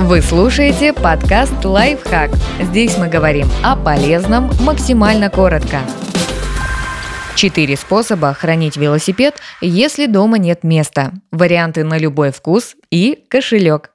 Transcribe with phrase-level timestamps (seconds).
[0.00, 2.30] Вы слушаете подкаст «Лайфхак».
[2.60, 5.78] Здесь мы говорим о полезном максимально коротко.
[7.36, 11.12] Четыре способа хранить велосипед, если дома нет места.
[11.30, 13.92] Варианты на любой вкус и кошелек.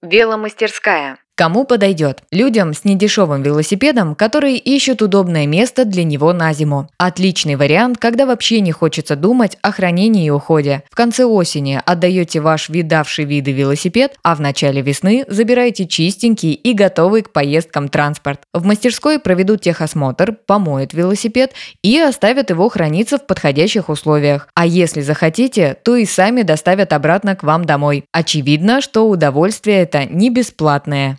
[0.00, 1.18] Веломастерская.
[1.42, 2.22] Кому подойдет?
[2.30, 6.88] Людям с недешевым велосипедом, которые ищут удобное место для него на зиму.
[6.98, 10.84] Отличный вариант, когда вообще не хочется думать о хранении и уходе.
[10.88, 16.74] В конце осени отдаете ваш видавший виды велосипед, а в начале весны забираете чистенький и
[16.74, 18.42] готовый к поездкам транспорт.
[18.54, 24.46] В мастерской проведут техосмотр, помоют велосипед и оставят его храниться в подходящих условиях.
[24.54, 28.04] А если захотите, то и сами доставят обратно к вам домой.
[28.12, 31.18] Очевидно, что удовольствие это не бесплатное.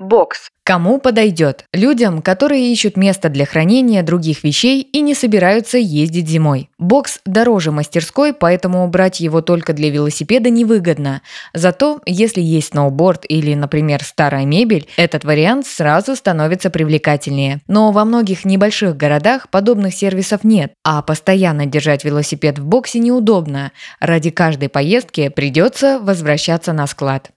[0.00, 0.48] Бокс.
[0.64, 1.64] Кому подойдет?
[1.74, 6.70] Людям, которые ищут место для хранения других вещей и не собираются ездить зимой.
[6.78, 11.20] Бокс дороже мастерской, поэтому брать его только для велосипеда невыгодно.
[11.52, 17.60] Зато, если есть сноуборд или, например, старая мебель, этот вариант сразу становится привлекательнее.
[17.66, 23.72] Но во многих небольших городах подобных сервисов нет, а постоянно держать велосипед в боксе неудобно.
[23.98, 27.32] Ради каждой поездки придется возвращаться на склад.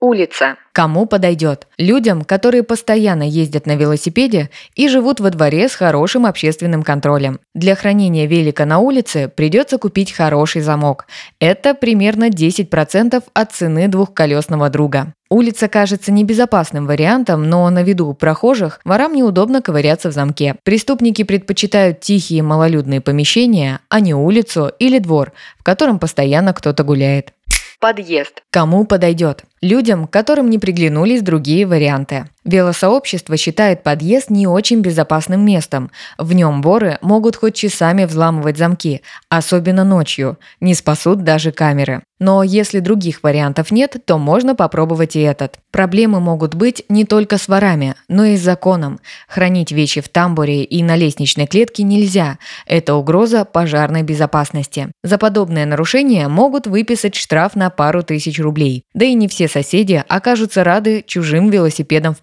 [0.00, 0.56] Улица.
[0.72, 1.66] Кому подойдет?
[1.78, 7.40] Людям, которые постоянно ездят на велосипеде и живут во дворе с хорошим общественным контролем.
[7.54, 11.06] Для хранения велика на улице придется купить хороший замок.
[11.40, 15.14] Это примерно 10% от цены двухколесного друга.
[15.30, 20.56] Улица кажется небезопасным вариантом, но на виду у прохожих ворам неудобно ковыряться в замке.
[20.62, 27.32] Преступники предпочитают тихие малолюдные помещения, а не улицу или двор, в котором постоянно кто-то гуляет.
[27.80, 28.42] Подъезд.
[28.50, 29.44] Кому подойдет?
[29.60, 32.26] Людям, которым не приглянулись другие варианты.
[32.46, 35.90] Велосообщество считает подъезд не очень безопасным местом.
[36.16, 40.38] В нем воры могут хоть часами взламывать замки, особенно ночью.
[40.60, 42.02] Не спасут даже камеры.
[42.18, 45.58] Но если других вариантов нет, то можно попробовать и этот.
[45.70, 49.00] Проблемы могут быть не только с ворами, но и с законом.
[49.28, 52.38] Хранить вещи в тамбуре и на лестничной клетке нельзя.
[52.66, 54.90] Это угроза пожарной безопасности.
[55.02, 58.84] За подобное нарушение могут выписать штраф на пару тысяч рублей.
[58.94, 62.22] Да и не все соседи окажутся рады чужим велосипедам в